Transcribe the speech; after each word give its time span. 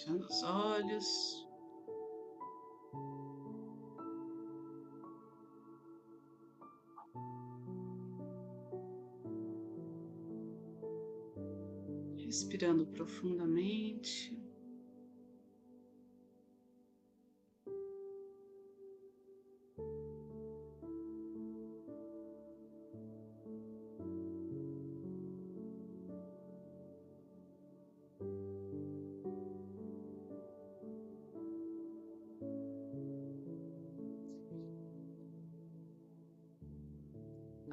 Fechando 0.00 0.24
os 0.24 0.42
olhos. 0.42 1.46
Respirando 12.16 12.86
profundamente. 12.86 14.39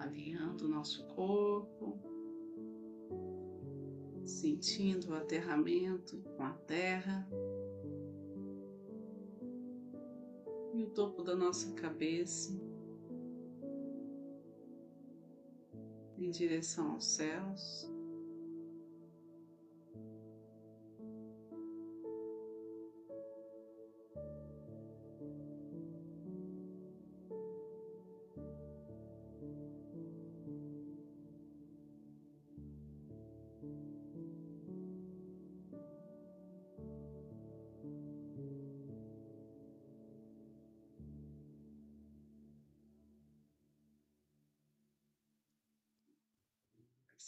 Alinhando 0.08 0.66
o 0.66 0.70
nosso 0.70 1.06
corpo, 1.08 2.00
sentindo 4.26 5.12
o 5.12 5.16
aterramento 5.16 6.18
com 6.36 6.44
a 6.44 6.54
terra 6.54 7.28
e 10.74 10.84
o 10.84 10.90
topo 10.90 11.24
da 11.24 11.36
nossa 11.36 11.74
cabeça 11.74 12.52
em 16.18 16.30
direção 16.30 16.94
aos 16.94 17.06
céus. 17.06 17.97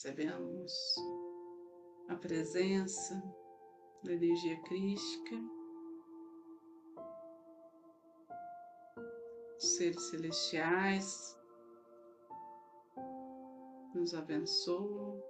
Percebemos 0.01 0.95
a 2.07 2.15
presença 2.15 3.21
da 4.01 4.13
energia 4.13 4.57
crística, 4.61 5.35
seres 9.57 10.01
celestiais 10.03 11.37
nos 13.93 14.13
abençoam. 14.13 15.21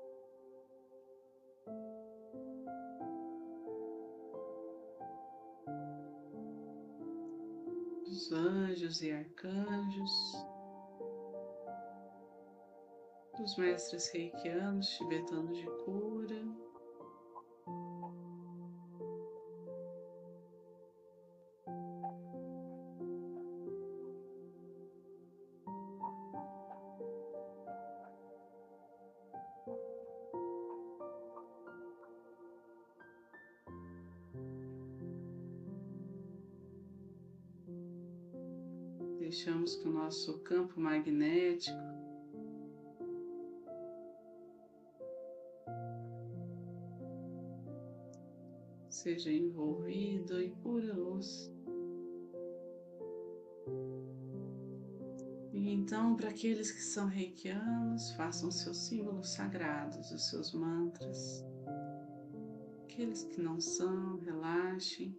Os 8.06 8.32
anjos 8.32 9.02
e 9.02 9.12
arcanjos 9.12 10.59
dos 13.38 13.56
mestres 13.58 14.12
reikianos 14.14 14.88
tibetanos 14.90 15.58
de 15.58 15.66
cura. 15.84 16.70
Deixamos 39.20 39.76
que 39.76 39.88
o 39.88 39.92
nosso 39.92 40.40
campo 40.40 40.80
magnético 40.80 41.99
seja 49.10 49.32
envolvido 49.32 50.40
em 50.40 50.52
pura 50.58 50.94
luz. 50.94 51.52
E 55.52 55.74
então, 55.74 56.16
para 56.16 56.30
aqueles 56.30 56.72
que 56.72 56.82
são 56.82 57.08
reikianos, 57.08 58.12
façam 58.12 58.52
seus 58.52 58.78
símbolos 58.78 59.30
sagrados, 59.30 60.12
os 60.12 60.30
seus 60.30 60.54
mantras. 60.54 61.44
Aqueles 62.84 63.24
que 63.24 63.42
não 63.42 63.60
são, 63.60 64.20
relaxem. 64.20 65.18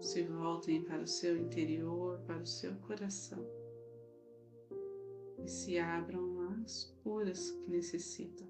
Se 0.00 0.22
voltem 0.22 0.82
para 0.82 1.02
o 1.02 1.06
seu 1.06 1.36
interior, 1.36 2.18
para 2.26 2.40
o 2.40 2.46
seu 2.46 2.74
coração 2.76 3.46
e 5.44 5.48
se 5.48 5.78
abram 5.78 6.29
as 6.70 6.84
curas 7.02 7.50
que 7.50 7.70
necessitam. 7.70 8.49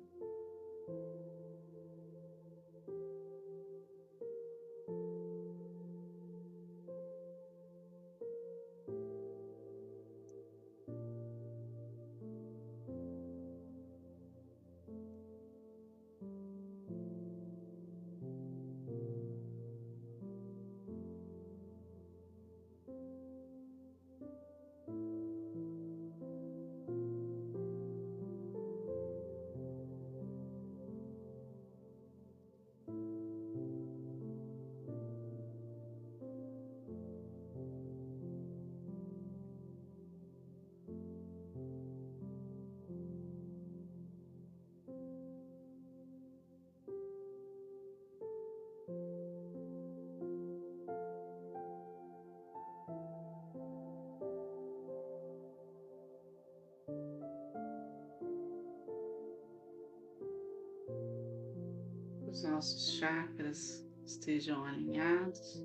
Os 62.41 62.45
nossos 62.45 62.93
chakras 62.93 63.87
estejam 64.07 64.65
alinhados, 64.65 65.63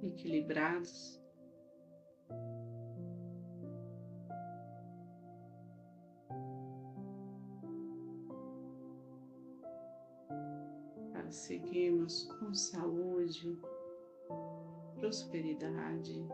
equilibrados. 0.00 1.20
Para 11.12 11.32
seguirmos 11.32 12.24
com 12.38 12.54
saúde, 12.54 13.58
prosperidade, 15.00 16.24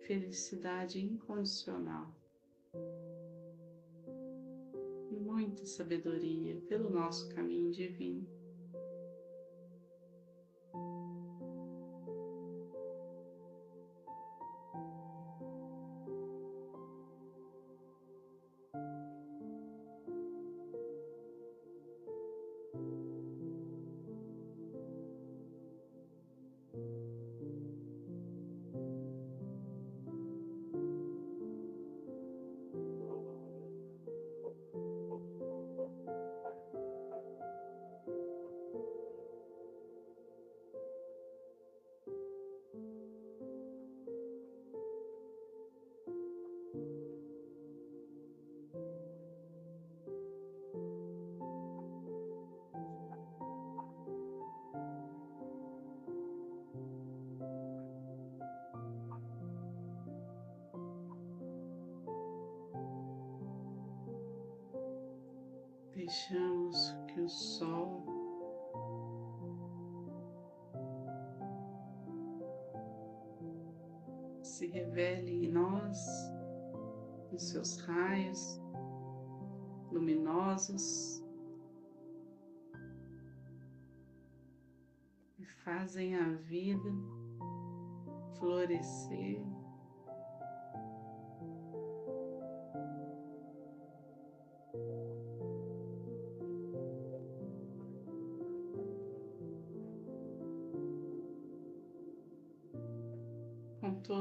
felicidade 0.00 1.00
incondicional. 1.00 2.12
Muita 5.46 5.64
sabedoria 5.64 6.60
pelo 6.66 6.90
nosso 6.90 7.28
caminho 7.28 7.70
divino. 7.70 8.35
Deixamos 66.16 66.96
que 67.08 67.20
o 67.20 67.28
sol 67.28 68.02
se 74.42 74.66
revele 74.66 75.44
em 75.44 75.52
nós, 75.52 75.98
os 77.30 77.50
seus 77.50 77.78
raios 77.80 78.58
luminosos 79.92 81.22
e 85.38 85.44
fazem 85.44 86.16
a 86.16 86.30
vida 86.30 86.90
florescer. 88.38 89.55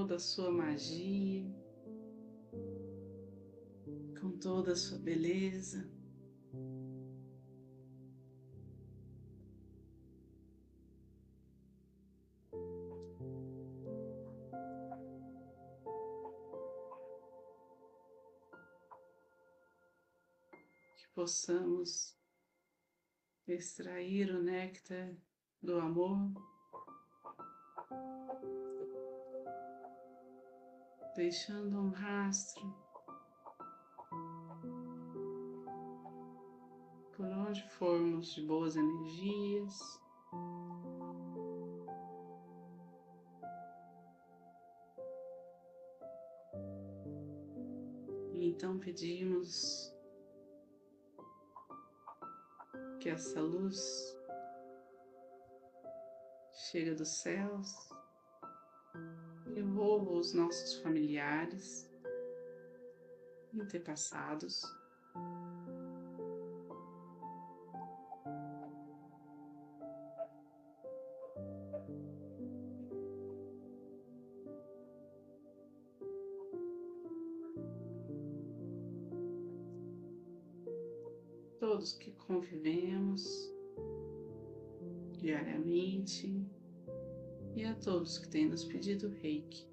Toda 0.05 0.17
a 0.17 0.19
sua 0.19 0.51
magia, 0.51 1.51
com 4.21 4.37
toda 4.37 4.73
a 4.73 4.75
sua 4.75 4.99
beleza. 4.99 5.89
possamos 21.15 22.15
extrair 23.47 24.29
o 24.29 24.43
néctar 24.43 25.15
do 25.63 25.79
amor, 25.79 26.33
deixando 31.15 31.79
um 31.79 31.91
rastro 31.91 32.75
por 37.15 37.25
onde 37.25 37.63
formos 37.69 38.33
de 38.33 38.45
boas 38.45 38.75
energias. 38.75 39.73
E 48.33 48.49
então 48.49 48.77
pedimos 48.77 49.93
que 52.99 53.09
essa 53.09 53.39
luz 53.39 53.79
chega 56.51 56.93
dos 56.93 57.07
céus, 57.07 57.71
envolva 59.55 60.11
os 60.11 60.33
nossos 60.33 60.75
familiares, 60.81 61.89
antepassados, 63.59 64.61
todos 81.59 81.93
que 81.93 82.11
convivemos 82.11 83.23
diariamente 85.13 86.44
e 87.55 87.63
a 87.63 87.73
todos 87.73 88.17
que 88.17 88.27
têm 88.27 88.49
nos 88.49 88.65
pedido 88.65 89.07
reiki. 89.21 89.65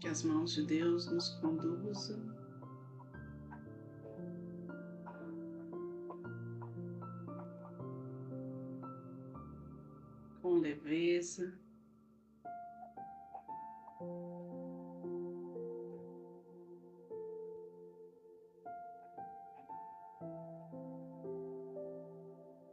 que 0.00 0.06
as 0.06 0.22
mãos 0.22 0.54
de 0.54 0.62
Deus 0.62 1.06
nos 1.10 1.28
conduzam. 1.40 2.37
Com 10.58 10.62
leveza. 10.62 11.56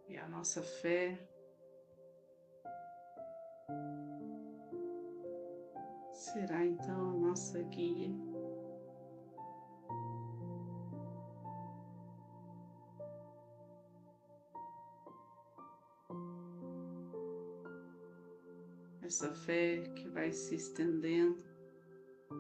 E 0.10 0.17
a 0.17 0.27
nossa 0.27 0.63
fé 0.63 1.15
Essa 19.05 19.31
fé 19.31 19.83
que 19.95 20.09
vai 20.09 20.31
se 20.31 20.55
estendendo 20.55 21.38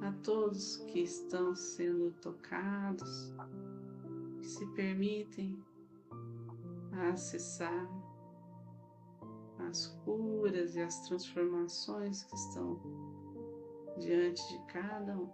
a 0.01 0.11
todos 0.23 0.77
que 0.87 1.01
estão 1.01 1.55
sendo 1.55 2.09
tocados, 2.21 3.31
que 4.39 4.47
se 4.47 4.65
permitem 4.73 5.63
acessar 7.11 7.87
as 9.69 9.85
curas 10.03 10.75
e 10.75 10.81
as 10.81 11.07
transformações 11.07 12.23
que 12.23 12.35
estão 12.35 12.81
diante 13.99 14.41
de 14.49 14.65
cada 14.65 15.15
um. 15.15 15.29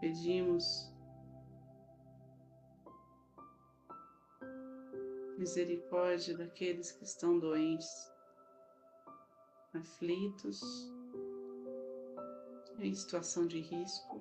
Pedimos 0.00 0.90
misericórdia 5.36 6.38
daqueles 6.38 6.90
que 6.92 7.04
estão 7.04 7.38
doentes, 7.38 8.10
aflitos, 9.74 10.60
em 12.78 12.94
situação 12.94 13.46
de 13.46 13.60
risco. 13.60 14.19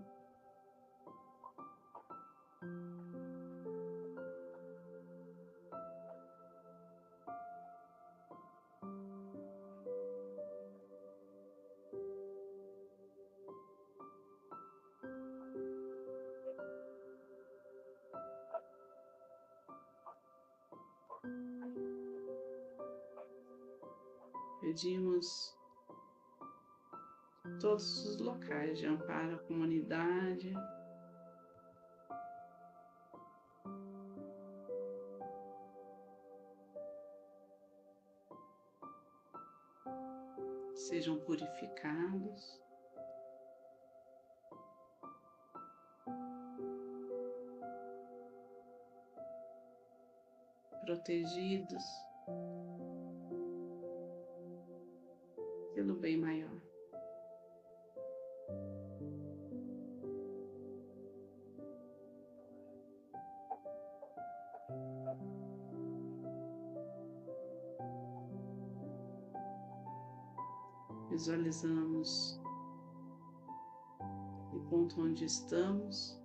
Pedimos 24.69 25.57
todos 27.59 28.05
os 28.05 28.19
locais 28.19 28.77
de 28.77 28.85
amparo 28.85 29.33
à 29.33 29.39
comunidade. 29.39 30.53
Sejam 40.75 41.19
purificados. 41.21 42.61
Protegidos. 50.85 51.83
Pelo 55.79 55.95
bem 55.95 56.17
maior. 56.17 56.61
Visualizamos 71.09 72.41
o 74.51 74.59
ponto 74.69 75.01
onde 75.01 75.23
estamos. 75.23 76.21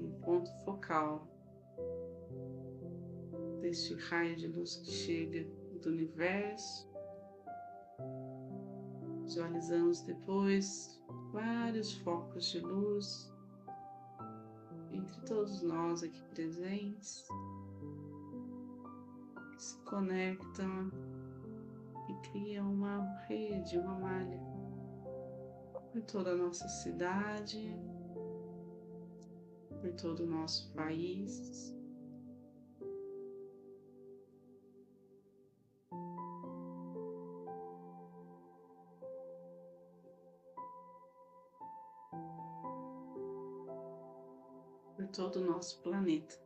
Um 0.00 0.20
ponto 0.20 0.50
focal 0.64 1.35
deste 3.66 3.94
raio 3.94 4.36
de 4.36 4.46
luz 4.46 4.76
que 4.76 4.90
chega 4.92 5.44
do 5.82 5.88
universo. 5.88 6.88
Visualizamos 9.24 10.02
depois 10.02 11.02
vários 11.32 11.92
focos 11.94 12.44
de 12.52 12.60
luz 12.60 13.34
entre 14.92 15.20
todos 15.22 15.62
nós 15.62 16.04
aqui 16.04 16.22
presentes 16.30 17.26
que 19.50 19.62
se 19.62 19.76
conectam 19.82 20.88
e 22.08 22.28
criam 22.28 22.72
uma 22.72 23.02
rede, 23.26 23.78
uma 23.78 23.98
malha 23.98 24.40
por 25.90 26.02
toda 26.02 26.30
a 26.30 26.36
nossa 26.36 26.68
cidade, 26.68 27.76
por 29.80 29.92
todo 29.94 30.20
o 30.22 30.26
nosso 30.26 30.72
país. 30.72 31.75
Todo 45.16 45.40
o 45.40 45.44
nosso 45.44 45.80
planeta. 45.80 46.36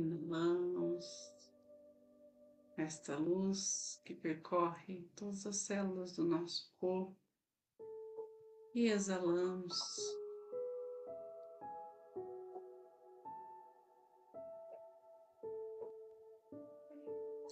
Inalamos 0.00 1.04
esta 2.74 3.18
luz 3.18 4.00
que 4.02 4.14
percorre 4.14 5.06
todas 5.14 5.46
as 5.46 5.56
células 5.56 6.16
do 6.16 6.24
nosso 6.24 6.72
corpo 6.80 7.14
e 8.74 8.86
exalamos. 8.88 9.78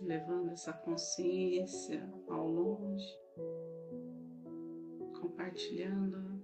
Levando 0.01 0.51
essa 0.51 0.73
consciência 0.73 2.11
ao 2.29 2.49
longe, 2.49 3.15
compartilhando 5.21 6.38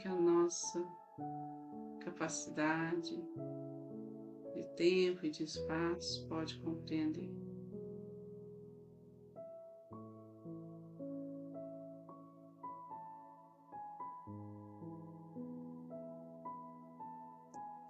que 0.00 0.08
a 0.08 0.14
nossa 0.14 0.82
capacidade 2.02 3.14
de 4.54 4.64
tempo 4.74 5.26
e 5.26 5.30
de 5.30 5.44
espaço 5.44 6.26
pode 6.26 6.58
compreender. 6.60 7.30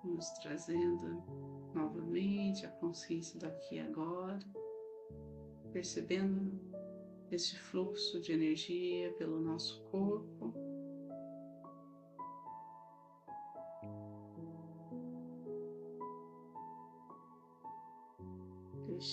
Nos 0.05 0.31
trazendo 0.43 1.23
novamente 1.73 2.67
a 2.67 2.71
consciência 2.71 3.39
daqui 3.39 3.77
e 3.77 3.81
agora, 3.81 4.41
percebendo 5.73 6.61
esse 7.31 7.57
fluxo 7.57 8.21
de 8.21 8.33
energia 8.33 9.13
pelo 9.13 9.41
nosso 9.41 9.81
corpo 9.93 10.70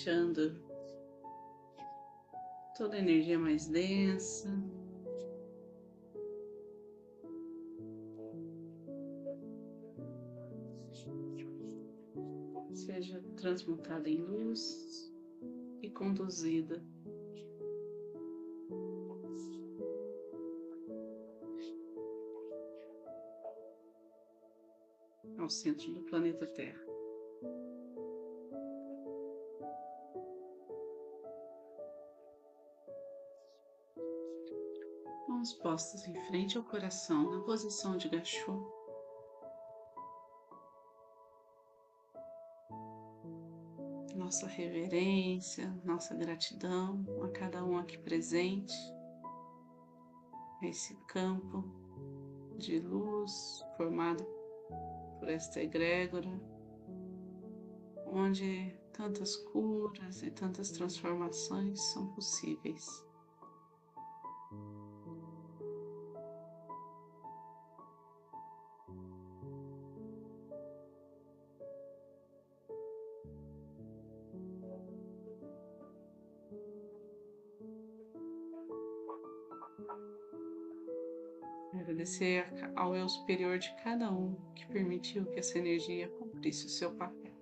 deixando 0.07 0.55
toda 2.77 2.95
a 2.95 2.99
energia 2.99 3.37
mais 3.37 3.67
densa. 3.67 4.47
Seja 12.71 13.21
transmutada 13.35 14.09
em 14.09 14.23
luz 14.23 15.13
e 15.81 15.89
conduzida 15.89 16.81
ao 25.37 25.49
centro 25.49 25.91
do 25.91 26.01
planeta 26.03 26.47
Terra. 26.47 26.96
Mãos 35.77 35.83
postas 35.83 36.07
em 36.07 36.15
frente 36.25 36.57
ao 36.57 36.63
coração 36.63 37.29
na 37.29 37.39
posição 37.43 37.97
de 37.97 38.09
gachô. 38.09 38.73
Nossa 44.15 44.47
reverência, 44.47 45.69
nossa 45.85 46.15
gratidão 46.15 47.05
a 47.23 47.29
cada 47.29 47.63
um 47.63 47.77
aqui 47.77 47.95
presente, 47.99 48.73
a 50.63 50.65
esse 50.65 50.95
campo 51.07 51.63
de 52.57 52.79
luz 52.79 53.63
formado 53.77 54.25
por 55.19 55.29
esta 55.29 55.61
egrégora, 55.61 56.41
onde 58.07 58.75
tantas 58.91 59.35
curas 59.35 60.23
e 60.23 60.31
tantas 60.31 60.71
transformações 60.71 61.79
são 61.93 62.07
possíveis. 62.15 63.06
Agradecer 81.97 82.45
ao 82.75 82.95
eu 82.95 83.09
superior 83.09 83.57
de 83.57 83.73
cada 83.83 84.11
um 84.11 84.35
que 84.53 84.67
permitiu 84.67 85.25
que 85.25 85.39
essa 85.39 85.57
energia 85.57 86.07
cumprisse 86.07 86.67
o 86.67 86.69
seu 86.69 86.91
papel. 86.91 87.33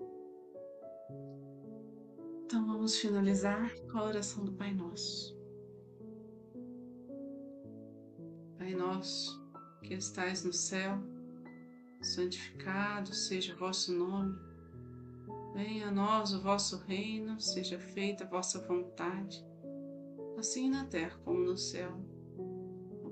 Então 2.45 2.65
vamos 2.65 2.97
finalizar 2.97 3.69
com 3.91 3.97
a 3.97 4.05
oração 4.05 4.45
do 4.45 4.53
Pai 4.53 4.74
Nosso. 4.74 5.38
Pai 8.57 8.74
Nosso, 8.74 9.45
que 9.83 9.93
estais 9.93 10.45
no 10.45 10.53
céu, 10.53 11.03
santificado 12.01 13.13
seja 13.13 13.53
o 13.53 13.57
vosso 13.57 13.91
nome. 13.91 14.39
Venha 15.53 15.89
a 15.89 15.91
nós 15.91 16.33
o 16.33 16.41
vosso 16.41 16.77
reino, 16.77 17.41
seja 17.41 17.77
feita 17.77 18.24
a 18.24 18.27
vossa 18.27 18.65
vontade, 18.65 19.45
assim 20.38 20.69
na 20.69 20.85
terra 20.85 21.19
como 21.25 21.41
no 21.41 21.57
céu 21.57 22.14